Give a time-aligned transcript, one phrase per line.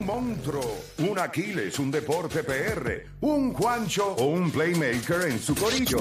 [0.00, 5.98] Monstruo, un Aquiles, un deporte PR, un Juancho o un playmaker en su corillo.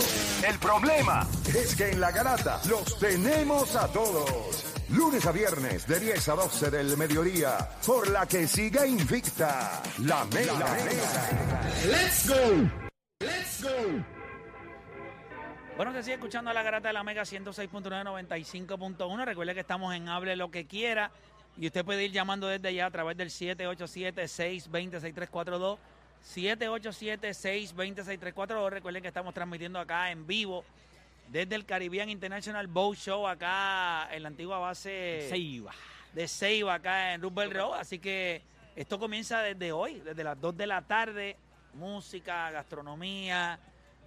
[0.47, 4.65] El problema es que en la garata los tenemos a todos.
[4.89, 10.25] Lunes a viernes de 10 a 12 del mediodía, por la que siga invicta la
[10.25, 10.77] mega.
[11.85, 12.69] Let's go.
[13.19, 14.19] Let's go.
[15.79, 19.23] Bueno, se sigue escuchando a la garata de la Mega 106.995.1.
[19.23, 21.09] Recuerde que estamos en Hable lo que quiera.
[21.59, 25.77] Y usted puede ir llamando desde allá a través del 787-620-6342.
[26.33, 28.69] 787-620-6342.
[28.69, 30.63] Recuerden que estamos transmitiendo acá en vivo
[31.27, 35.73] desde el Caribbean International Boat Show, acá en la antigua base Ceiba.
[36.13, 37.77] de Ceiba, acá en Rubel Road.
[37.77, 38.41] Así que
[38.77, 41.35] esto comienza desde hoy, desde las 2 de la tarde.
[41.73, 43.59] Música, gastronomía.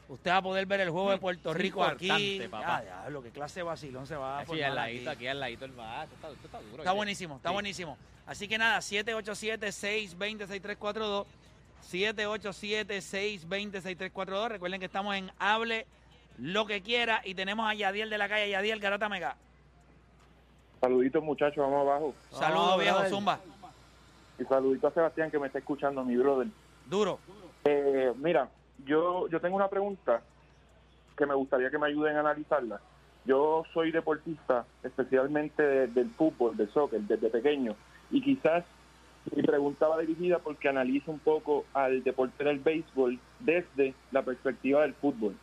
[0.08, 2.40] Usted va a poder ver el juego de Puerto Sí, Rico aquí.
[2.50, 2.82] papá.
[2.84, 5.18] Ya, lo que clase de vacilón se va a formar al ladito, aquí.
[5.18, 6.04] aquí al ladito el bar.
[6.04, 6.82] Esto está, esto está duro.
[6.82, 7.52] Está buenísimo, está Sí.
[7.54, 7.96] buenísimo.
[8.26, 11.26] Así que nada, 787-620-6342.
[11.90, 14.48] 787-620-6342.
[14.48, 15.86] Recuerden que estamos en Hable
[16.38, 19.36] lo que quiera y tenemos a Yadiel de la calle, Yadiel Garata Mega.
[20.80, 22.14] Saluditos muchachos, vamos abajo.
[22.30, 23.04] Saludos, viejo.
[23.08, 23.38] Zumba.
[24.38, 26.48] Y saludito a Sebastián que me está escuchando, mi brother.
[26.86, 27.18] Duro.
[27.64, 28.48] Eh, mira,
[28.84, 30.22] yo, yo tengo una pregunta
[31.16, 32.80] que me gustaría que me ayuden a analizarla.
[33.24, 37.74] Yo soy deportista, especialmente de- del fútbol, del soccer, desde pequeño.
[38.10, 38.64] Y quizás
[39.36, 44.82] mi pregunta va dirigida porque analizo un poco al deporte del béisbol desde la perspectiva
[44.82, 45.36] del fútbol.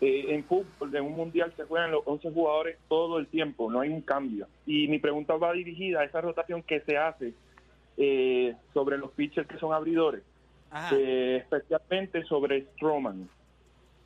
[0.00, 3.78] Eh, en fútbol, en un mundial se juegan los 11 jugadores todo el tiempo, no
[3.80, 4.48] hay un cambio.
[4.66, 7.34] Y mi pregunta va dirigida a esa rotación que se hace
[7.96, 10.22] eh, sobre los pitchers que son abridores.
[10.92, 13.28] Eh, especialmente sobre Stroman.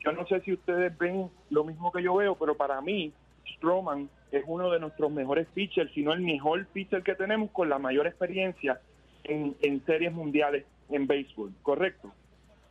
[0.03, 3.11] Yo no sé si ustedes ven lo mismo que yo veo, pero para mí
[3.55, 7.69] Stroman es uno de nuestros mejores pitchers, si no el mejor pitcher que tenemos con
[7.69, 8.79] la mayor experiencia
[9.23, 12.11] en, en series mundiales en béisbol, ¿correcto?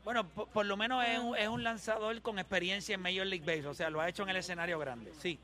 [0.05, 3.45] Bueno, por, por lo menos es un, es un lanzador con experiencia en Major League
[3.45, 3.73] Baseball.
[3.73, 5.13] O sea, lo ha hecho en el escenario grande.
[5.15, 5.39] Sí.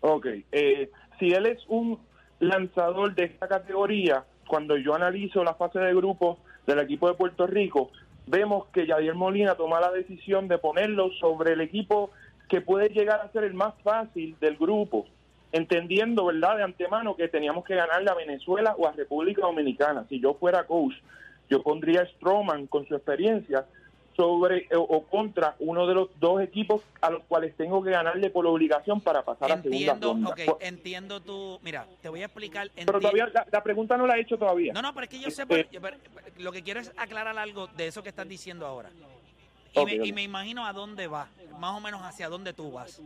[0.00, 1.98] Ok, eh, si él es un
[2.40, 7.46] lanzador de esta categoría, cuando yo analizo la fase de grupo del equipo de Puerto
[7.46, 7.90] Rico,
[8.26, 12.10] vemos que Yadier Molina toma la decisión de ponerlo sobre el equipo
[12.48, 15.06] que puede llegar a ser el más fácil del grupo,
[15.52, 20.04] entendiendo, ¿verdad?, de antemano que teníamos que ganarle a Venezuela o a República Dominicana.
[20.08, 20.94] Si yo fuera coach,
[21.48, 23.64] yo pondría a Stroman con su experiencia
[24.16, 28.30] sobre o, o contra uno de los dos equipos a los cuales tengo que ganarle
[28.30, 30.30] por obligación para pasar a segunda Entiendo, ronda.
[30.30, 31.58] ok, Por- entiendo tu...
[31.62, 32.70] Mira, te voy a explicar.
[32.74, 34.72] Pero todavía la, la pregunta no la he hecho todavía.
[34.72, 35.96] No, no, pero es que yo sé, Este- pero- pero
[36.38, 38.90] lo que quiero es aclarar algo de eso que estás diciendo ahora.
[39.74, 40.14] Y, me, y ok.
[40.14, 43.00] me imagino a dónde va, más o menos hacia dónde tú vas.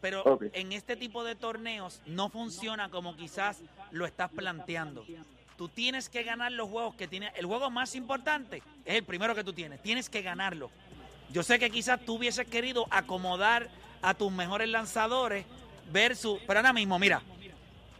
[0.00, 5.04] Pero en este tipo de torneos no funciona como quizás lo estás planteando.
[5.56, 7.32] Tú tienes que ganar los juegos que tienes.
[7.34, 9.82] El juego más importante es el primero que tú tienes.
[9.82, 10.70] Tienes que ganarlo.
[11.30, 13.68] Yo sé que quizás tú hubieses querido acomodar
[14.00, 15.44] a tus mejores lanzadores
[15.92, 16.38] versus.
[16.46, 17.22] Pero ahora mismo, mira,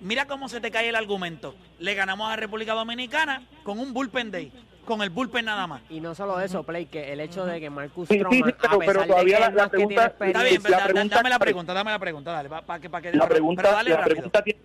[0.00, 1.54] Mira cómo se te cae el argumento.
[1.78, 4.52] Le ganamos a República Dominicana con un bullpen day,
[4.84, 5.82] con el bullpen nada más.
[5.90, 8.78] Y no solo eso, Play, que el hecho de que Marcus Sí, sí, Stroman, sí,
[8.86, 11.74] pero- todavía la- la pregunta- Está bien, pero la da- da- pregunta- dame la pregunta,
[11.74, 14.14] dame la pregunta, dale, para que, pa' que, la pero pregunta, dale la rápido.
[14.14, 14.60] pregunta tiene,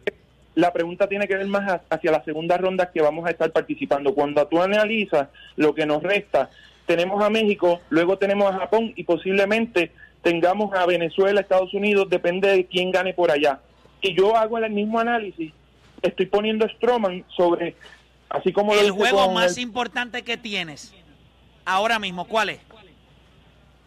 [0.56, 3.52] la pregunta tiene que ver más ha- hacia la segunda ronda que vamos a estar
[3.52, 4.14] participando.
[4.14, 6.52] Cuando tú analizas lo que nos resta,
[6.86, 9.92] tenemos a México, luego tenemos a Japón y posiblemente
[10.22, 13.60] tengamos a Venezuela, Estados Unidos, depende de quién gane por allá.
[14.04, 15.54] Y yo hago el mismo análisis,
[16.02, 17.74] estoy poniendo Stroman sobre,
[18.30, 20.94] así como lo El juego más el- importante que tienes
[21.66, 22.60] ahora mismo, ¿cuál es?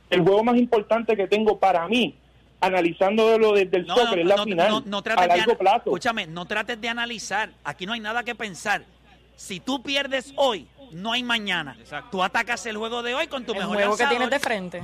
[0.08, 2.14] el juego más importante que tengo para mí,
[2.62, 5.36] analizándolo desde el No, soccer, no, es la no, final, no- no trates a de
[5.36, 5.76] largo ana- plazo.
[5.90, 7.50] Escúchame, no trates de analizar.
[7.62, 8.84] Aquí no hay nada que pensar.
[9.34, 11.76] Si tú pierdes hoy, no hay mañana.
[11.78, 12.08] Exacto.
[12.12, 14.10] Tú atacas el juego de hoy con tu El mejor juego que lanzador.
[14.10, 14.82] tienes de frente.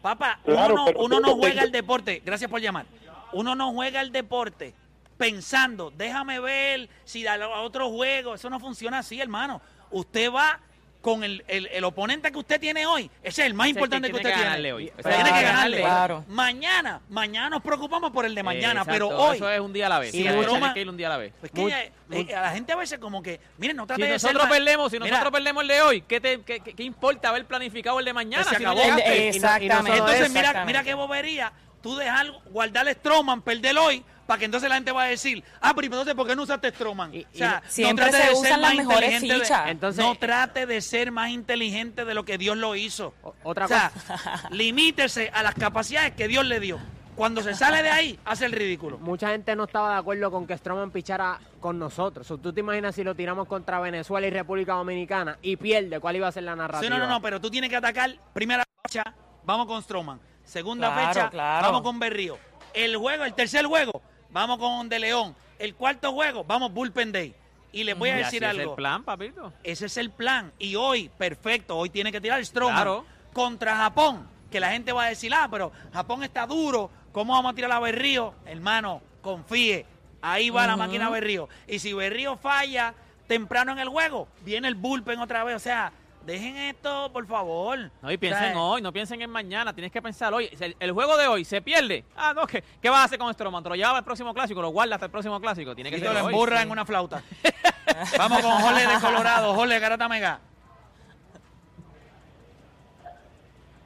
[0.00, 2.86] Papá, Claro, uno, no, pero- uno no pero- juega el deporte, gracias por llamar.
[3.34, 4.74] Uno no juega el deporte
[5.18, 9.60] pensando, déjame ver si a, otro juego, eso no funciona así, hermano.
[9.90, 10.58] Usted va
[11.00, 14.14] con el, el- el oponente que usted tiene hoy, ese es el más importante que,
[14.14, 14.72] tiene usted ganarle tiene.
[14.72, 14.92] hoy.
[15.02, 15.80] Tiene que ganarle.
[15.80, 16.24] Claro.
[16.28, 19.36] Mañana, mañana nos preocupamos por el de mañana, pero hoy...
[19.36, 20.12] Eso es un día a la vez.
[20.12, 21.32] Si Sí, el tienes Roma- que ir un día a la vez.
[21.38, 23.86] pues que Muy- eh, muy- eh, a la gente a veces como que, miren, no
[23.86, 26.60] trate Si de nosotros perdemos, si Mira, nosotros perdemos el de hoy, ¿qué, te, qué,
[26.60, 28.44] qué- qué importa haber planificado el de mañana?
[28.44, 28.88] Se si no acabó.
[28.88, 29.98] y no- Exactamente.
[29.98, 31.52] Entonces, mira, mira qué bobería.
[31.84, 35.44] Tú dejar guardar el Stroman, perder hoy, para que entonces la gente va a decir,
[35.60, 37.14] ah, pero entonces, ¿por qué no usaste Stroman?
[37.14, 39.68] Y- o sea, Siempre trate se de usan ser las más mejores inteligente de- fichas.
[39.68, 43.12] Entonces- no trate de ser más inteligente de lo que Dios lo hizo.
[43.22, 44.48] O- otra o sea, cosa.
[44.50, 46.78] limítese a las capacidades que Dios le dio.
[47.16, 48.98] Cuando se sale de ahí, hace el ridículo.
[48.98, 52.28] Mucha gente no estaba de acuerdo con que Stroman pichara con nosotros.
[52.30, 56.00] O, ¿Tú te imaginas si lo tiramos contra Venezuela y República Dominicana y pierde?
[56.00, 56.90] ¿Cuál iba a ser la Sí, narrativa?
[56.98, 59.04] no, no, no, pero tú tienes que atacar primera fecha,
[59.44, 60.18] vamos con Stroman.
[60.44, 61.66] Segunda Claro, fecha, claro.
[61.66, 62.38] vamos con Berrío.
[62.72, 65.34] El juego, el tercer juego, vamos con De León.
[65.58, 67.34] El cuarto juego, vamos Bullpen Day.
[67.72, 68.72] Y les voy a Y decir así es algo.
[68.72, 69.52] el plan, papito.
[69.64, 70.52] Ese es el plan.
[70.58, 73.04] Y hoy, perfecto, hoy tiene que tirar Stroman Claro.
[73.32, 74.28] contra Japón.
[74.50, 76.90] Que la gente va a decir, ah, pero Japón está duro.
[77.12, 78.34] ¿Cómo vamos a tirar a Berrío?
[78.46, 79.86] Hermano, confíe.
[80.22, 81.48] Ahí va la máquina Berrío.
[81.66, 82.94] Y si Berrío falla
[83.26, 85.56] temprano en el juego, viene el bullpen otra vez.
[85.56, 85.92] O sea,
[86.24, 87.90] dejen esto, por favor.
[88.02, 90.48] No, y O piensen sea, hoy, no piensen en mañana, tienes que pensar hoy.
[90.60, 92.04] El, el juego de hoy se pierde.
[92.16, 93.62] Ah, no, ¿qué, qué vas a hacer con Stroman?
[93.62, 94.60] ¿Te lo llevas al próximo clásico?
[94.62, 95.74] ¿Lo guardas hasta el próximo clásico?
[95.74, 97.22] Tiene que ser lo emburra en una flauta.
[98.18, 99.54] Vamos con Jorge de Colorado.
[99.54, 100.40] Jorge Garata Mega.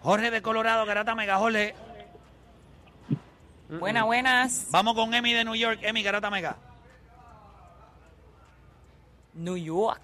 [0.03, 1.37] Jorge de Colorado, Garata Mega.
[1.39, 1.75] Jorge.
[3.69, 4.69] Buenas, buenas.
[4.71, 5.81] Vamos con Emi de New York.
[5.83, 6.57] Emi, Garata Mega.
[9.35, 10.01] New York.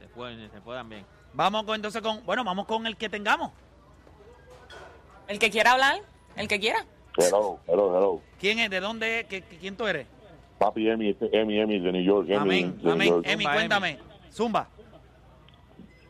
[0.00, 1.04] Se pueden, se puedan bien.
[1.36, 3.52] Vamos con, entonces con, bueno, vamos con el que tengamos.
[5.28, 6.00] El que quiera hablar,
[6.34, 6.84] el que quiera.
[7.18, 8.22] Hello, hello, hello.
[8.40, 8.70] ¿Quién es?
[8.70, 9.20] ¿De dónde?
[9.20, 9.26] es?
[9.26, 10.06] ¿Qué- qué- ¿Quién tú eres?
[10.58, 12.26] Papi Emi, este Emi, Emi de New York.
[12.28, 13.08] Emi, Amén, de New amén.
[13.08, 13.26] York.
[13.28, 13.98] Emi, cuéntame.
[14.32, 14.66] Zumba.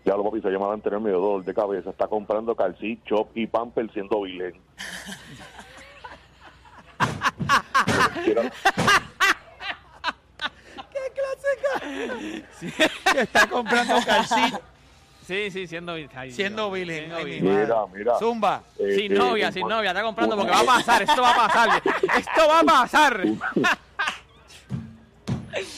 [0.04, 1.90] Ya lo papi se llama anterior medio dolor de cabeza.
[1.90, 4.60] Está comprando calcí, chop y pamper siendo virgen.
[8.24, 8.42] Quiero-
[13.16, 14.60] Está comprando calcito
[15.26, 15.96] Sí, sí, siendo
[16.30, 16.72] siendo.
[16.72, 17.10] Ay, mi virgen.
[17.10, 17.40] madre.
[17.40, 18.18] Mira, mira.
[18.18, 18.62] Zumba.
[18.78, 21.36] eh, Sin eh, novia, sin novia, está comprando porque va a pasar, esto va a
[21.48, 21.82] pasar.
[22.18, 23.20] Esto va a pasar.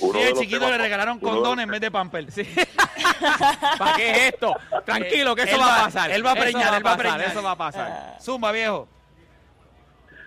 [0.01, 2.31] Uno Sí, los chiquito temas- le regalaron condones en vez de pamper.
[2.33, 2.43] Sí.
[3.79, 4.53] ¿Para qué es esto?
[4.85, 6.11] Tranquilo, que eso Él va, va- a pasar.
[6.11, 7.21] él va a Eso preñar, él va a preñar.
[7.23, 8.17] Eso va a pasar.
[8.21, 8.89] Zumba, viejo.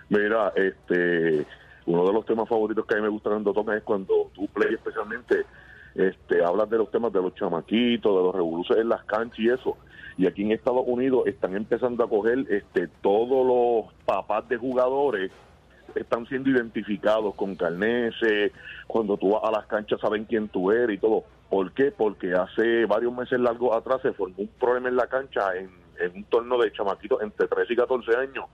[0.08, 1.46] Mira, este,
[1.86, 4.46] uno de los temas favoritos que a mí me gustan cuando tocan es cuando tú
[4.48, 5.44] play especialmente,
[5.94, 9.48] este, hablas de los temas de los chamaquitos, de los revoluciones en las canchas y
[9.48, 9.76] eso.
[10.16, 15.30] Y aquí en Estados Unidos están empezando a coger, este, todos los papás de jugadores
[15.94, 18.52] están siendo identificados con carneses,
[18.86, 21.24] cuando tú vas a las canchas saben quién tú eres y todo.
[21.50, 21.90] ¿Por qué?
[21.90, 26.16] Porque hace varios meses largos atrás se formó un problema en la cancha en, en
[26.16, 28.46] un torneo de chamaquitos entre 13 y 14 años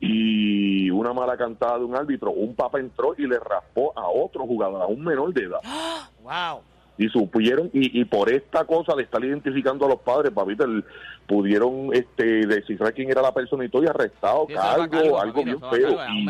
[0.00, 4.46] y una mala cantada de un árbitro, un papá entró y le raspó a otro
[4.46, 5.60] jugador, a un menor de edad.
[6.22, 6.60] Wow.
[6.98, 10.84] Y supieron, y, y por esta cosa de estar identificando a los padres, papito, el-
[11.26, 15.34] pudieron este, descifrar quién era la persona y todo y arrestado, Sí, cargo, cargo, algo
[15.42, 15.98] papito, bien feo.
[16.12, 16.24] Y-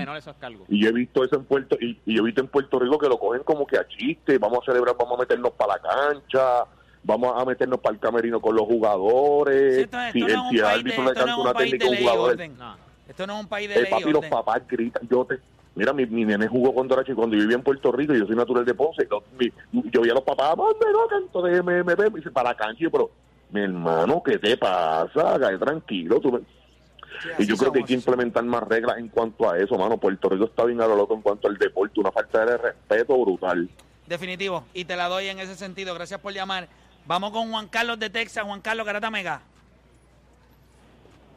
[0.69, 2.99] y yo he visto eso en Puerto y, y yo he visto en Puerto Rico
[2.99, 5.81] que lo cogen como que a chiste, vamos a celebrar, vamos a meternos para la
[5.81, 6.65] cancha,
[7.03, 11.09] vamos a meternos para el camerino con los jugadores, Sí, si el, si árbitro le
[11.09, 12.57] no canta una técnica a un ley y jugador, orden.
[12.59, 12.90] No.
[13.11, 15.39] Esto no es un país de eh, ley papi, los papás gritan, yo te...
[15.75, 18.19] Mira, mi, mi nene jugó cuando era chico, cuando yo vivía en Puerto Rico, y
[18.21, 19.53] yo soy natural de Ponce, lo- mi-
[19.91, 22.91] yo veía a los papás, no, de me, me, me, dice, para la cancha, yo,
[22.91, 23.11] pero,
[23.51, 25.39] mi hermano, ¿qué te pasa?
[25.39, 29.09] Cae tranquilo, tú me- Sí, y yo creo que hay que implementar más reglas en
[29.09, 29.99] cuanto a eso, mano.
[29.99, 33.19] Puerto Rico está bien a lo loco en cuanto al deporte, una falta de respeto
[33.21, 33.69] brutal.
[34.07, 34.65] Definitivo.
[34.73, 35.93] Y te la doy en ese sentido.
[35.95, 36.69] Gracias por llamar.
[37.07, 38.45] Vamos con Juan Carlos de Texas.
[38.45, 39.43] Juan Carlos Garata Mega.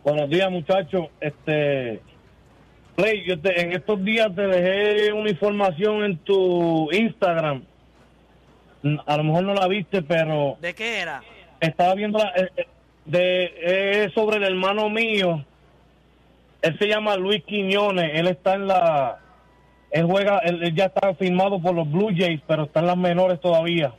[0.03, 1.07] Buenos días, muchachos.
[1.21, 2.01] Este,
[2.95, 7.63] Play, yo te- en estos días te dejé una información en tu Instagram.
[9.05, 11.23] A lo mejor no la viste, pero ¿De qué era?
[11.61, 12.67] estaba viendo la, eh, eh,
[13.05, 15.43] de es sobre el hermano mío.
[16.61, 18.11] Él se llama Luis Quiñones.
[18.13, 19.19] Él está en la,
[19.91, 22.97] él juega, él, él ya está firmado por los Blue Jays, pero está en las
[22.97, 23.93] menores todavía.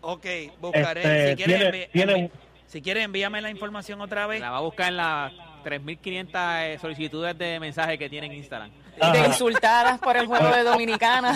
[0.00, 0.26] Ok,
[0.60, 1.00] buscaré.
[1.02, 2.30] Este, si, quieres, tiene- envi- tiene- envi-
[2.66, 4.40] si quieres, envíame la información otra vez.
[4.40, 5.32] La va a buscar en las
[5.64, 6.28] 3.500
[6.64, 8.70] eh, solicitudes de mensajes que tiene en Instagram.
[9.12, 11.34] De insultadas por el juego de Dominicana.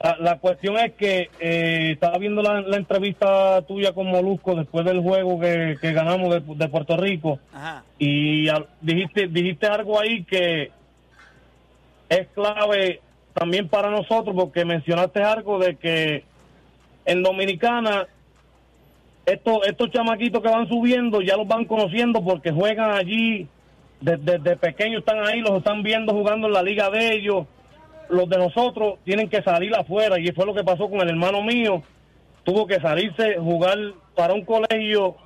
[0.00, 4.84] La, la cuestión es que eh, estaba viendo la, la entrevista tuya con Molusco después
[4.84, 7.82] del juego que, que ganamos de, de Puerto Rico Ajá.
[7.98, 10.70] y al- dijiste dijiste algo ahí que
[12.08, 13.00] es clave
[13.34, 16.22] también para nosotros porque mencionaste algo de que
[17.04, 18.06] en Dominicana
[19.32, 23.46] estos estos chamaquitos que van subiendo ya los van conociendo porque juegan allí
[24.00, 27.46] desde, desde pequeños están ahí los están viendo jugando en la liga de ellos.
[28.08, 31.42] Los de nosotros tienen que salir afuera y fue lo que pasó con el hermano
[31.42, 31.82] mío.
[32.44, 33.76] Tuvo que salirse jugar
[34.14, 35.16] para un colegio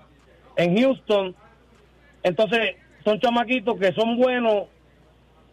[0.56, 1.34] en Houston.
[2.24, 4.64] Entonces, son chamaquitos que son buenos.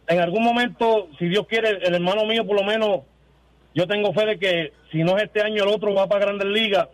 [0.08, 3.02] En algún momento, si Dios quiere, el hermano mío, por lo menos,
[3.76, 6.48] yo tengo fe de que si no es este año, el otro va para Grandes
[6.48, 6.88] Ligas,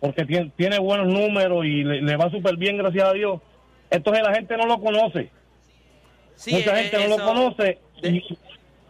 [0.00, 3.40] porque tiene, tiene buenos números y le, le va súper bien, gracias a Dios.
[3.90, 5.30] Entonces, la gente no lo conoce.
[6.36, 7.78] Sí, Mucha eh, gente no lo conoce.
[8.02, 8.22] Y,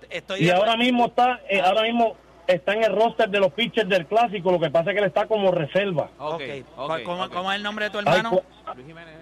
[0.09, 3.52] Estoy y de ahora mismo está, eh, ahora mismo está en el roster de los
[3.52, 4.50] pitchers del clásico.
[4.50, 6.11] Lo que pasa es que él está como reserva.
[6.19, 6.43] Ok.
[6.76, 8.31] ¿Cuál- ¿Cómo, cómo es el nombre de tu Ay, hermano?
[8.31, 8.43] cu-
[8.75, 9.14] Luis Jiménez.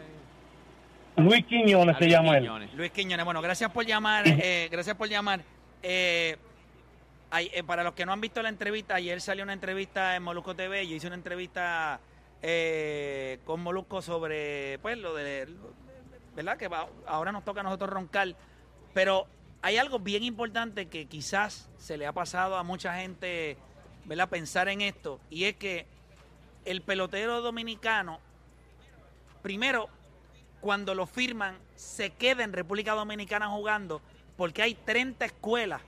[1.16, 2.50] Luis Quiñones se Luis llama él.
[2.74, 3.24] Luis Quiñones.
[3.24, 4.24] Bueno, gracias por llamar.
[4.26, 5.40] eh, gracias por llamar.
[5.82, 6.36] Eh,
[7.32, 10.54] eh, para los que no han visto la entrevista, ayer salió una entrevista en Molusco
[10.56, 10.86] TV.
[10.86, 12.00] Yo hice una entrevista
[12.42, 15.48] eh, con Molusco sobre, pues, lo de,
[16.34, 16.56] ¿verdad?
[16.56, 16.70] Que
[17.06, 18.34] ahora nos toca a nosotros roncar.
[18.94, 19.26] Pero
[19.60, 23.58] hay algo bien importante que quizás se le ha pasado a mucha gente,
[24.06, 24.28] ¿verdad?
[24.28, 25.20] Pensar en esto.
[25.28, 25.86] Y es que
[26.64, 28.20] el pelotero dominicano,
[29.42, 29.90] primero,
[30.60, 34.00] cuando lo firman, se queda en República Dominicana jugando
[34.36, 35.82] porque hay 30 escuelas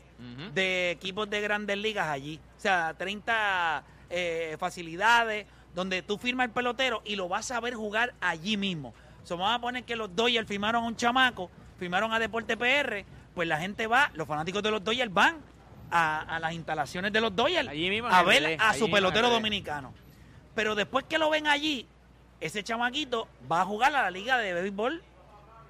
[0.55, 2.41] De equipos de grandes ligas allí.
[2.57, 7.75] O sea, 30 eh, facilidades donde tú firmas el pelotero y lo vas a ver
[7.75, 8.95] jugar allí mismo.
[9.23, 13.05] So, vamos a poner que los Dodgers firmaron a un chamaco, firmaron a Deporte PR,
[13.35, 15.37] pues la gente va, los fanáticos de los Dodgers van
[15.91, 19.93] a, a las instalaciones de los Dodgers Allí mismo a ver a su pelotero dominicano.
[20.55, 21.87] Pero después que lo ven allí,
[22.41, 25.03] ese chamaquito va a jugar a la liga de béisbol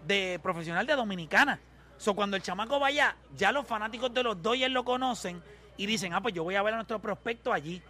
[0.06, 1.60] de profesional de Dominicana.
[2.00, 5.42] So, cuando el chamaco vaya, ya los fanáticos de los Dodgers lo conocen
[5.76, 7.82] y dicen, ah, pues yo voy a ver a nuestro prospecto allí.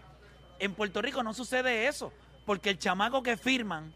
[0.59, 2.13] En Puerto Rico no sucede eso,
[2.45, 3.95] porque el chamaco que firman,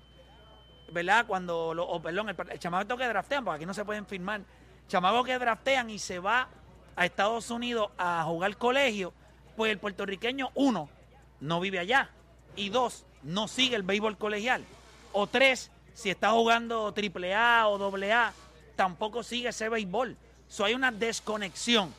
[0.93, 1.27] ¿verdad?
[1.27, 4.43] Cuando, lo, o perdón, el, chamaco que draftean, porque aquí no se pueden firmar,
[4.87, 6.49] chamaco que draftean y se va
[6.95, 9.13] a Estados Unidos a jugar colegio,
[9.57, 10.89] pues el puertorriqueño, uno,
[11.41, 12.09] no vive allá,
[12.55, 14.65] y dos, no sigue el béisbol colegial,
[15.13, 18.33] o tres, si está jugando triple A o doble A,
[18.77, 20.17] tampoco sigue ese béisbol.
[20.49, 21.93] So, hay una desconexión.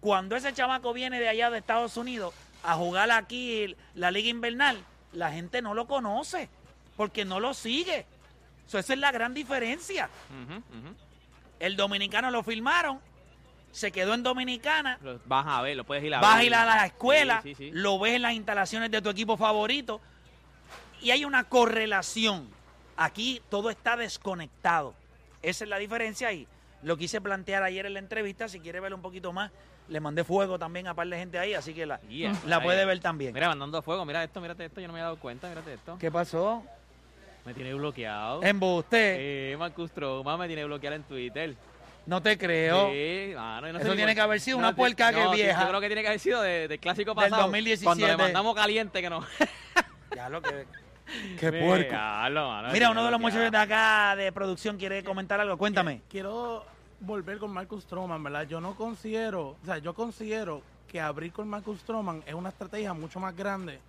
[0.00, 2.32] Cuando ese chamaco viene de allá de Estados Unidos
[2.62, 4.82] a jugar aquí la liga invernal,
[5.12, 6.48] la gente no lo conoce
[6.96, 8.06] porque no lo sigue.
[8.66, 10.08] So, esa es la gran diferencia.
[11.58, 13.00] El dominicano lo firmaron,
[13.72, 16.46] se quedó en Dominicana, Lo vas a ver, lo puedes ir a vas a ver.
[16.46, 17.70] ir a la escuela, Sí, sí, sí.
[17.72, 20.00] lo ves en las instalaciones de tu equipo favorito
[21.02, 22.48] y hay una correlación.
[22.96, 24.94] Aquí todo está desconectado.
[25.42, 26.46] Esa es la diferencia y
[26.82, 28.48] lo quise plantear ayer en la entrevista.
[28.48, 29.50] Si quiere verlo un poquito más,
[29.88, 32.84] le mandé fuego también a par de gente ahí, así que la, Yeah, la puede
[32.84, 33.32] ver también.
[33.34, 35.96] Mira, mandando fuego, mira esto, mírate esto, yo no me había dado cuenta, mírate esto.
[35.98, 36.62] ¿Qué pasó?
[37.44, 38.42] Me tiene bloqueado.
[38.42, 39.52] Embuste.
[39.52, 41.54] Eh, Marcus Troma me tiene bloqueado en Twitter.
[42.06, 42.90] No te creo.
[42.90, 45.62] Sí, mano, no Eso tiene que haber sido no, una puerca que no, sí, vieja.
[45.62, 47.42] Yo creo que tiene que haber sido de- del clásico Del pasado.
[47.42, 47.84] 2017.
[47.84, 49.24] Cuando le mandamos caliente que no.
[50.14, 50.66] Ya lo que.
[51.38, 52.72] Qué Mira, puerco.
[52.72, 55.56] Mira, uno de los muchachos de acá de producción quiere comentar algo.
[55.56, 56.02] Cuéntame.
[56.08, 56.64] Quiero
[57.00, 58.46] volver con Marcus Stroman, ¿verdad?
[58.46, 62.92] Yo no considero, o sea, yo considero que abrir con Marcus Stroman es una estrategia
[62.92, 63.80] mucho más grande.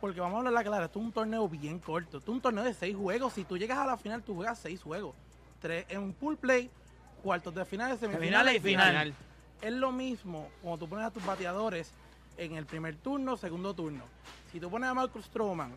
[0.00, 2.18] Porque vamos a hablar la clara, esto es un torneo bien corto.
[2.18, 3.32] Esto es un torneo de seis juegos.
[3.34, 5.14] Si tú llegas a la final, tú juegas seis juegos.
[5.60, 6.68] Tres en un pool play,
[7.22, 8.88] cuartos de finales, semifinales Finales y final.
[8.88, 9.14] Final.
[9.60, 11.92] es lo mismo cuando tú pones a tus bateadores
[12.36, 14.02] en el primer turno, segundo turno.
[14.50, 15.72] Si tú pones a Marcus Stroman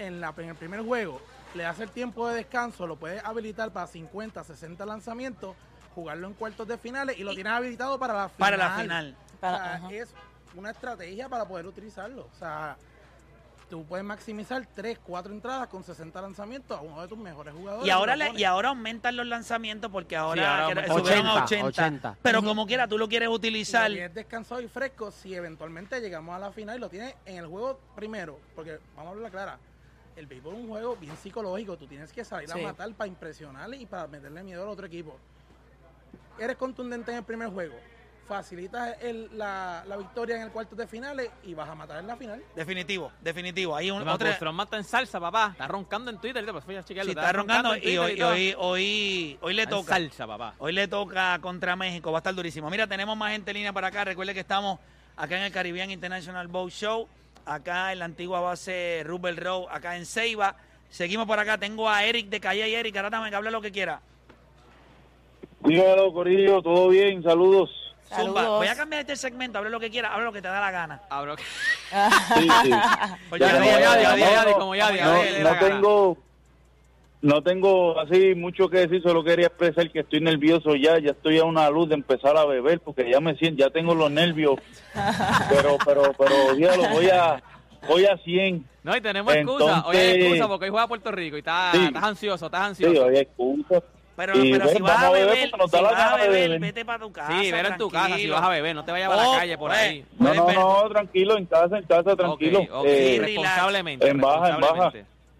[0.00, 1.20] en, la, en el primer juego,
[1.54, 5.54] le das el tiempo de descanso, lo puedes habilitar para 50, 60 lanzamientos,
[5.94, 8.38] jugarlo en cuartos de finales y lo tienes habilitado para la final.
[8.38, 9.16] Para la final.
[9.36, 9.92] O Para- sea, ajá.
[9.92, 10.14] es
[10.54, 12.28] una estrategia para poder utilizarlo.
[12.32, 12.76] O sea,
[13.68, 17.86] tú puedes maximizar 3, 4 entradas con 60 lanzamientos a uno de tus mejores jugadores.
[17.86, 21.44] Y ahora, le- y ahora aumentan los lanzamientos porque ahora, Sí, ahora que a 80,
[21.44, 21.66] 80.
[21.66, 22.16] 80.
[22.22, 23.88] Pero como quiera, tú lo quieres Y utilizar.
[23.90, 27.36] lo tienes descansado y fresco si eventualmente llegamos a la final y lo tienes en
[27.38, 28.38] el juego primero.
[28.56, 29.58] Porque vamos a hablar clara.
[30.16, 31.76] El béisbol es un juego bien psicológico.
[31.76, 32.58] Tú tienes que salir Sí.
[32.60, 35.18] a matar para impresionar y para meterle miedo al otro equipo.
[36.38, 37.74] Eres contundente en el primer juego.
[38.26, 42.06] Facilitas el- la, la victoria en el cuarto de finales y vas a matar en
[42.06, 42.40] la final.
[42.54, 43.74] Definitivo, definitivo.
[43.74, 44.30] Hay un, otra.
[44.30, 45.48] Está en salsa, papá.
[45.52, 46.44] Está roncando en Twitter.
[46.52, 46.82] Pues fui a.
[46.84, 49.94] Sí, está roncando y hoy, y hoy, hoy, hoy le Está en toca.
[49.94, 50.54] salsa, papá.
[50.58, 52.70] Hoy le toca contra México, va a estar durísimo.
[52.70, 54.04] Mira, tenemos más gente en línea para acá.
[54.04, 54.78] Recuerde que estamos
[55.16, 57.08] acá en el Caribbean International Boat Show,
[57.46, 60.56] acá en la antigua base Rubel Road, acá en Ceiba.
[60.90, 63.70] Seguimos por acá, tengo a Eric de Calle y Eric, ahora que hable lo que
[63.72, 64.00] quiera.
[65.60, 67.70] Dígalo, Corillo, todo bien, saludos.
[68.14, 70.58] Zumba, voy a cambiar este segmento, hable lo que quiera, hable lo que te da
[70.60, 71.00] la gana.
[71.10, 71.44] Hablo Sí,
[72.62, 72.70] sí.
[73.28, 74.98] Porque Ya, ya- no, ya- Yadi, ya- ya- como Yadi,
[75.42, 76.18] no, tengo
[77.22, 81.38] no tengo así mucho que decir, solo quería expresar que estoy nervioso ya, ya estoy
[81.38, 84.56] a una luz de empezar a beber porque ya me siento, ya tengo los nervios,
[85.48, 87.42] pero pero pero dígalo, voy a
[87.88, 88.64] voy a 100.
[88.82, 89.84] No, y tenemos excusa.
[89.86, 91.84] Hoy hay Entonces- excusa porque hoy juega Puerto Rico y está- Sí.
[91.84, 93.06] estás ansioso, estás Sí, ansioso.
[93.06, 93.82] hoy hay excusa.
[94.16, 96.60] Pero, Y, pero si vas a a beber da si vas a beber, beber.
[96.60, 97.40] vete para tu casa.
[97.40, 99.32] Sí, ver en tu casa si vas a beber, no te vayas a la Oh,
[99.36, 100.04] calle por pues, ahí.
[100.18, 102.58] No, no, no, tranquilo, en casa, en casa, tranquilo.
[102.60, 104.08] Ok, ok, Eh, responsablemente.
[104.08, 104.92] en baja, en baja.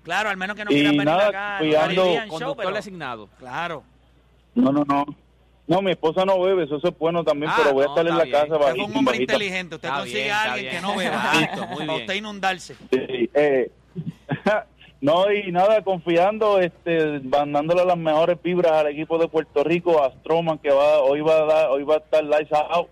[0.02, 1.56] Claro, al menos que no Y quieras venir nada, acá.
[1.58, 3.28] cuidando- Conductor pero- designado.
[3.38, 3.82] Claro.
[4.54, 5.04] no, no, no.
[5.68, 8.06] No, mi esposa no bebe, eso es bueno también, Ah, pero voy a no, estar
[8.08, 8.32] en la bien.
[8.40, 9.74] casa Usted bajito, un hombre inteligente.
[9.76, 11.22] Usted Está consigue bien, a alguien que no beba.
[11.38, 11.90] Listo, muy bien.
[11.90, 12.74] usted inundarse.
[12.90, 13.70] Sí, eh,
[15.00, 20.10] no, y nada, confiando, este, mandándole las mejores vibras al equipo de Puerto Rico, a
[20.18, 22.88] Stroman, que va, hoy va a dar, hoy va a estar lights out,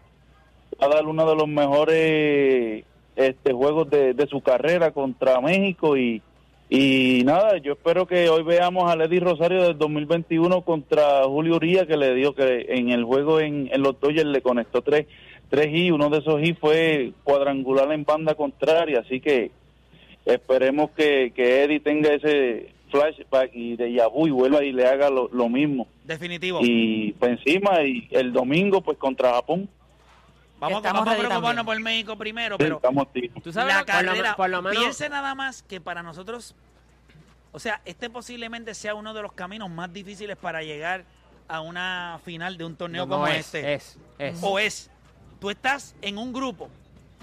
[0.81, 2.85] va a dar uno de los mejores
[3.17, 6.23] este, juegos de, de su carrera contra México y,
[6.71, 11.87] y nada, yo espero que hoy veamos a Lady Rosario del 2021 contra Julio Uría,
[11.87, 15.07] que le dio que en el juego en, en los Dodgers le conectó tres,
[15.49, 19.51] tres y uno de esos y fue cuadrangular en banda contraria, así que
[20.27, 25.09] esperemos que, que Eddie tenga ese flashback y de Yabu y vuelva y le haga
[25.09, 25.87] lo, lo mismo.
[26.05, 26.61] Definitivo.
[26.63, 29.69] Y pues encima, y el domingo pues contra Japón,
[30.61, 31.65] Vamos, a preocuparnos también.
[31.67, 32.81] por México primero, sí, pero.
[33.43, 36.55] ¿Tú sabes la Por lo- carrera, por lo menos- piense nada más que para nosotros,
[37.53, 41.05] o sea, este posiblemente sea uno de los caminos más difíciles para llegar
[41.47, 43.75] a una final de un torneo No, no como es, este.
[43.75, 44.39] es, es.
[44.43, 44.91] O es,
[45.41, 46.69] tú estás en un grupo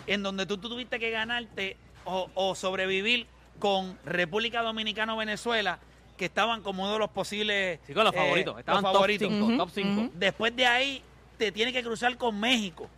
[0.07, 3.27] en donde tú, tú tuviste que ganarte o, o sobrevivir
[3.59, 5.79] con República Dominicana o Venezuela,
[6.17, 8.59] que estaban como uno de los posibles Sí, con los eh, favoritos.
[8.59, 9.27] Estaban los top favoritos.
[9.29, 9.45] 5.
[9.45, 10.01] Ujú, Top 5.
[10.01, 10.11] ujú.
[10.15, 11.01] Después de ahí,
[11.37, 12.89] te tienes que cruzar con México,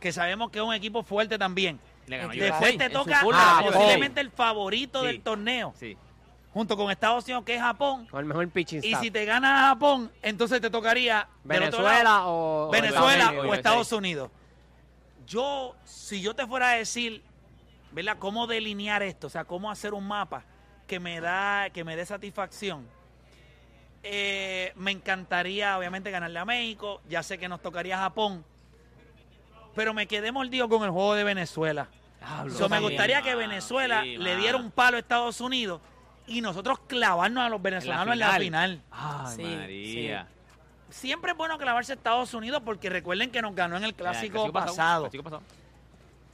[0.00, 1.80] que sabemos que es un equipo fuerte también.
[2.06, 3.20] Le ganó Después te toca
[3.62, 5.06] posiblemente el favorito Sí.
[5.08, 5.96] del torneo, Sí.
[6.52, 8.06] junto con Estados Unidos, que es Japón.
[8.06, 9.02] Con el mejor pitching Y staff.
[9.02, 12.70] si te gana Japón, entonces te tocaría otro lado, Venezuela o...
[12.70, 13.54] Venezuela Estados Unidos, o.
[13.54, 14.30] Estados Unidos.
[15.26, 17.22] Yo, si yo te fuera a decir,
[17.90, 18.16] ¿verdad?
[18.18, 19.26] ¿Cómo delinear esto?
[19.26, 20.44] O sea, cómo hacer un mapa
[20.86, 22.86] que me da, que me dé satisfacción.
[24.04, 27.00] Eh, me encantaría, obviamente, ganarle a México.
[27.08, 28.44] Ya sé que nos tocaría Japón.
[29.76, 31.86] Pero me quedé mordido con el juego de Venezuela.
[32.18, 35.80] Diablo, So, me gustaría que mano, Venezuela sí, le diera un palo a Estados Unidos
[36.26, 38.82] y nosotros clavarnos a los venezolanos en la final.
[38.90, 40.26] Ay, Sí, María.
[40.88, 44.46] Siempre es bueno clavarse a Estados Unidos porque recuerden que nos ganó en el clásico,
[44.46, 45.02] El pasado.
[45.04, 45.42] clásico pasado.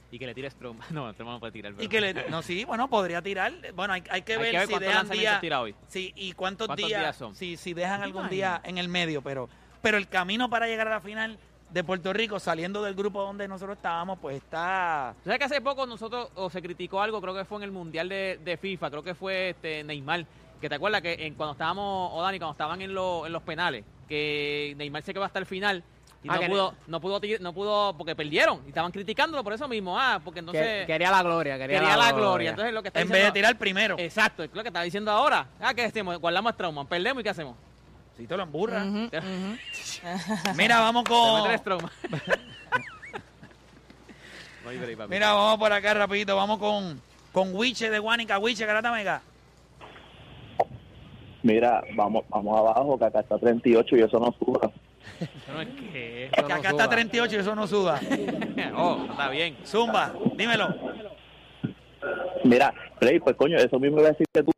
[0.09, 0.77] Y que le tire Strom.
[0.91, 1.73] No, Strom no puede tirar.
[1.79, 3.51] Y que le, no, sí, bueno, podría tirar.
[3.75, 5.41] Bueno, hay, hay que Hay ver que ver si dejan días.
[5.41, 5.75] tira hoy.
[5.87, 7.35] Sí, y cuántos, ¿Cuántos días, días son?
[7.35, 9.49] Si, si dejan ¿Te algún día en el medio, pero,
[9.81, 11.37] pero el camino para llegar a la final
[11.73, 15.15] de Puerto Rico, saliendo del grupo donde nosotros estábamos, pues está.
[15.23, 18.07] ¿Sabes que hace poco nosotros, o se criticó algo, creo que fue en el Mundial
[18.09, 20.25] de, de FIFA, creo que fue este Neymar,
[20.61, 23.41] que te acuerdas que en, cuando estábamos, o Dani, cuando estaban en, los en los
[23.41, 25.83] penales, que Neymar se quedó hasta el final
[26.23, 29.53] y Ah, no que pudo, no pudo, no pudo, porque perdieron, y estaban criticándolo por
[29.53, 32.51] eso mismo, ah, porque entonces Que- quería la gloria, quería, quería la gloria.
[32.51, 33.95] Entonces lo que está En vez de tirar primero.
[33.97, 35.47] Exacto, es lo que está diciendo ahora.
[35.59, 36.17] Ah, ¿qué decimos?
[36.19, 37.55] Guardamos trauma, perdemos y ¿qué hacemos?
[38.17, 38.83] Si te lo emburra.
[38.85, 39.57] Ujú, Te- ujú.
[40.55, 41.49] Mira, vamos con.
[45.09, 46.35] Mira, vamos por acá rapidito.
[46.35, 48.39] Vamos con, con Wiche de Guanica.
[48.39, 49.21] Wiche, Garata Mega.
[51.41, 54.71] Mira, vamos vamos abajo, que acá está 38 y eso no suba.
[55.49, 56.25] No, es que...
[56.27, 56.83] Eso Que no acá suba.
[56.83, 57.99] está 38 y eso no suda.
[58.77, 59.57] Oh, está bien.
[59.65, 60.73] Zumba, dímelo.
[62.45, 64.51] Mira, Play, pues coño, eso mismo iba a decir que tú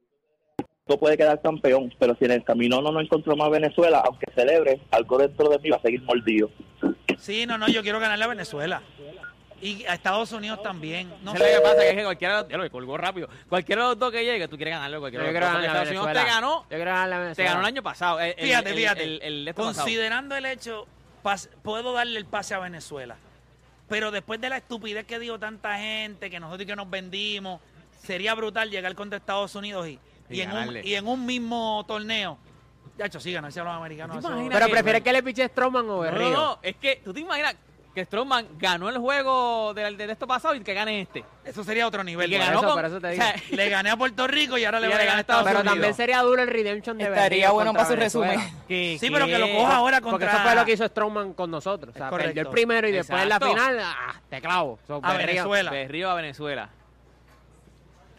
[0.88, 4.28] no puedes quedar campeón, pero si en el camino no nos encontró más Venezuela, aunque
[4.36, 6.50] celebre, algo dentro de mí va a seguir mordido.
[7.17, 8.84] Sí, no, no, yo quiero ganarle a Venezuela.
[9.62, 11.12] Y a Estados Unidos también.
[11.24, 11.39] No sé.
[11.39, 13.28] lo que pasa, que es que cualquiera, ya lo colgó rápido.
[13.50, 14.98] Cualquiera de los dos que llegue, tú quieres ganarlo.
[14.98, 16.28] Yo Cualquiera de quiero los a Estados Unidos Venezuela.
[16.30, 17.50] te ganó, Yo quiero ganarle a te Venezuela.
[17.50, 18.19] ganó el año pasado.
[18.19, 19.04] el- el- Fíjate, el- fíjate.
[19.04, 19.76] El, el de este pasado.
[19.86, 20.88] Considerando el hecho,
[21.24, 23.15] pas- puedo darle el pase a Venezuela.
[23.89, 27.60] Pero después de la estupidez que dijo tanta gente, que nosotros y que nos vendimos,
[28.04, 31.83] sería brutal llegar contra Estados Unidos y, Y y, en, un, y en un mismo
[31.88, 32.38] torneo.
[32.97, 34.15] Ya hecho, sí, ganarse a los americanos.
[34.15, 36.29] ¿Tú te eso- imaginas Pero prefieres que le piche Stroman o Berrío.
[36.29, 37.55] no, no, es que tú te imaginas
[37.93, 41.23] que Strowman ganó el juego del de, esto pasado y que gane este.
[41.45, 42.27] Eso sería otro nivel.
[42.29, 43.23] Y que ganó eso- con- por eso te digo.
[43.23, 45.11] o sea, Le gané a Puerto Rico y ahora le Y voy a ganar a
[45.11, 45.73] gané a Estados Estados Pero Unidos.
[45.75, 48.39] también sería duro el redemption de Estaría Berrío bueno para su resumen.
[48.67, 50.33] Sí, pero que lo coja ahora Porque contra...
[50.33, 51.95] eso fue lo que hizo Strowman con nosotros.
[51.95, 53.55] O sea, perdió el primero y después en la Exacto.
[53.55, 54.77] final, ah, te clavo.
[54.88, 55.71] So, A Berrío- Venezuela.
[55.71, 56.69] Berrío a Venezuela.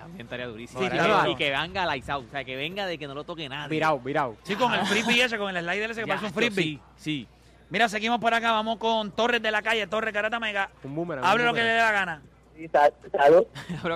[0.06, 0.80] También estaría durísimo.
[0.80, 1.24] Sí, y, claro.
[1.24, 3.48] que, y que venga Lights Out, o sea, que venga de que no lo toque
[3.48, 3.68] nadie.
[3.70, 4.36] Virao, virao.
[4.44, 6.62] Sí, con el frisbee ese, con el slider ese que Ya, parece un frisbee.
[6.64, 7.28] Sí, sí.
[7.70, 10.70] Mira, seguimos por acá, vamos con Torres de la calle, Torres Garata Mega.
[10.84, 11.24] Un boomerang.
[11.24, 12.22] Hable lo que le dé la gana.
[12.56, 13.46] Sí, salud-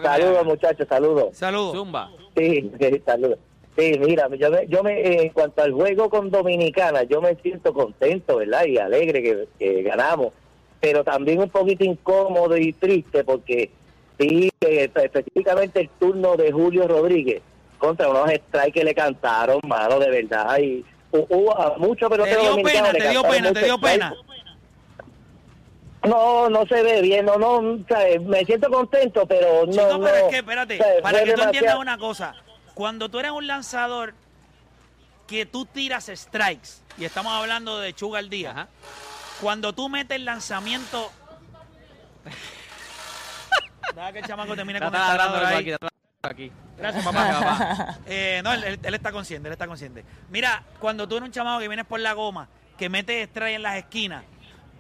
[0.03, 1.37] saludos, muchachos, saludos.
[1.37, 1.73] Saludos.
[1.77, 2.11] Zumba.
[2.37, 3.39] Sí, sí, saludos.
[3.79, 7.37] Sí, mira, yo me, yo me, eh, en cuanto al juego con Dominicana, yo me
[7.37, 8.67] siento contento, ¿verdad?
[8.67, 10.33] Y alegre que, que ganamos,
[10.81, 13.71] pero también un poquito incómodo y triste porque
[14.21, 17.43] sí, específicamente el turno de Julio Rodríguez
[17.79, 20.59] contra unos strikes que le cantaron, mano, de verdad.
[20.59, 24.15] Y hu- hubo a muchos Te peloteros dio pena, te dio pena, te dio pena.
[26.07, 30.01] No, no se ve bien, no, no, me siento contento, pero no, Chico, no.
[30.05, 32.35] pero es que, espérate, para que tú entiendas demasiado- una cosa.
[32.75, 34.15] Cuando tú eres un lanzador
[35.27, 38.69] que tú tiras strikes, y estamos hablando de Chuga al día,
[39.43, 41.11] cuando tú metes el lanzamiento...
[43.95, 45.01] Deja que el chamaco termine con el
[46.23, 46.53] aquí.
[46.79, 47.99] Gracias, papá.
[48.07, 50.05] Eh, no, él, él- él está consciente, él está consciente.
[50.31, 52.49] Mira, cuando tú eres un chamaco que vienes por la goma,
[52.79, 54.25] que metes strike en las esquinas,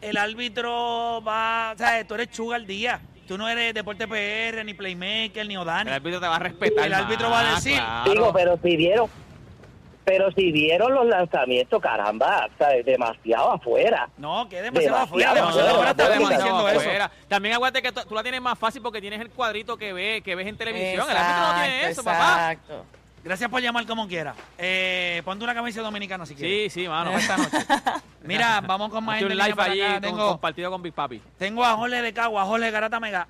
[0.01, 3.01] el árbitro va, o sea, tú eres chuga al día.
[3.29, 5.89] Tú no eres deporte PR, ni playmaker, ni Odani.
[5.89, 6.85] El árbitro te va a respetar.
[6.87, 8.11] El árbitro va a decir, claro.
[8.11, 9.09] Digo, pero si vieron,
[10.05, 14.09] pero si vieron los lanzamientos, caramba, o sea, demasiado afuera.
[14.17, 15.91] No, que demasiado afuera, Demasiado demasiado afuera, afuera.
[15.91, 16.81] Estamos demasiado diciendo eso.
[16.81, 17.11] afuera.
[17.29, 20.35] También aguante que tú, la tienes más fácil porque tienes el cuadrito que ve, que
[20.35, 21.09] ves en televisión.
[21.09, 22.53] el árbitro no tiene eso, Exacto, papá.
[22.53, 22.87] exacto.
[23.23, 24.35] Gracias por llamar como quiera.
[24.57, 26.73] Eh, ponte una camisa dominicana si quieres.
[26.73, 27.59] Sí, sí, mano, esta noche.
[28.25, 30.01] Mira, vamos con más gente live allí acá.
[30.01, 31.21] Tengo, compartido con Big Papi.
[31.37, 33.29] tengo a Jorge de Cagua, Jorge Garata Mega.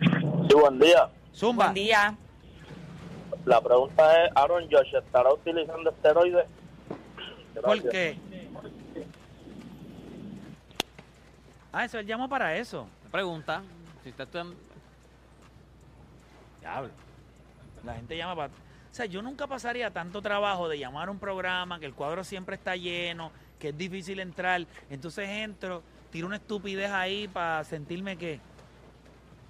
[0.00, 1.08] Sí, buen día.
[1.34, 1.64] Zumba.
[1.66, 2.14] Buen día.
[3.48, 6.44] La pregunta es, Aaron Josh, ¿estará utilizando esteroides?
[7.62, 8.18] ¿Por qué?
[11.72, 12.86] Ah, eso, él llamó para eso.
[13.10, 13.62] Pregunta.
[14.02, 14.54] Si está estudiando-
[16.60, 16.90] Diablo.
[17.84, 18.48] La gente llama para...
[18.52, 22.24] O sea, yo nunca pasaría tanto trabajo de llamar a un programa, que el cuadro
[22.24, 24.66] siempre está lleno, que es difícil entrar.
[24.90, 28.40] Entonces entro, tiro una estupidez ahí para sentirme que...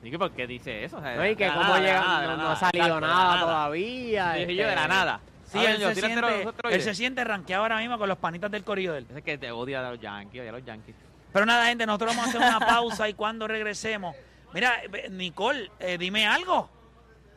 [0.03, 0.99] ¿Y qué por qué dice eso?
[0.99, 3.41] O sea, No, y que cómo llega, nada, no, ha salido nada, nada.
[3.41, 4.33] todavía.
[4.33, 5.21] Dije este, yo de la nada.
[5.47, 8.65] Sí, Ahora, él, se siente, él se siente rankeado ahora mismo con los panitas del
[8.65, 9.07] corillo de él.
[9.11, 10.95] Ese que te odia a los Yankees, odia a los Yankees.
[11.33, 14.15] Pero nada, gente, nosotros vamos a hacer una pausa y cuando regresemos...
[14.53, 14.75] Mira,
[15.11, 16.71] Nicole, eh, dime algo.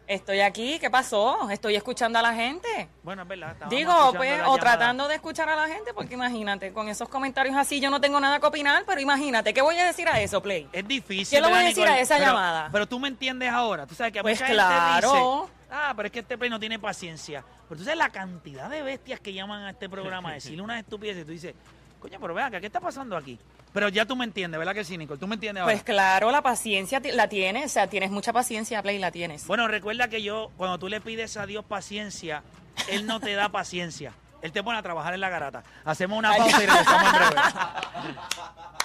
[0.08, 1.50] Estoy aquí, ¿qué pasó?
[1.50, 2.90] Estoy escuchando a la gente.
[3.02, 3.56] Bueno, es verdad.
[3.70, 7.80] Digo, pues, o tratando de escuchar a la gente, porque imagínate, con esos comentarios así
[7.80, 10.68] yo no tengo nada que opinar, pero imagínate, ¿qué voy a decir a eso, Play?
[10.74, 11.38] Es difícil.
[11.38, 12.00] ¿Qué le voy a ¿verdad, decir Nicole?
[12.00, 12.70] a esa Pero- llamada?
[12.74, 13.88] Pero tú me entiendes ahora.
[13.88, 15.12] Tú sabes que Pues mucha gente claro.
[15.48, 17.46] dice, ah, pero es que este play no tiene paciencia.
[17.70, 20.80] Pero tú sabes la cantidad de bestias que llaman a este programa a decirle unas
[20.80, 21.56] estupideces y tú dices,
[22.02, 23.40] coño, pero vea, ¿qué está pasando aquí?
[23.74, 25.20] Pero ya tú me entiendes, ¿verdad que sí, Nicole?
[25.20, 25.74] Tú me entiendes ahora.
[25.74, 29.48] Pues claro, la paciencia la tienes, o sea, tienes mucha paciencia, Play, la tienes.
[29.48, 32.44] Bueno, recuerda que yo, cuando tú le pides a Dios paciencia,
[32.90, 34.12] Él no te da paciencia.
[34.42, 35.64] Él te pone a trabajar en la garata.
[35.86, 37.42] Hacemos una pausa y regresamos en breve.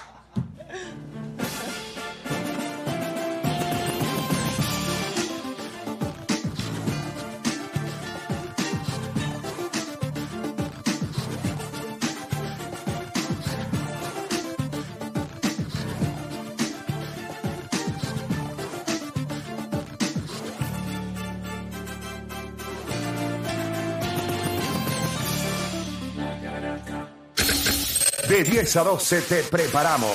[28.37, 30.13] De 10 a 12 te preparamos.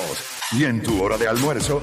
[0.53, 1.81] Y en tu hora de almuerzo,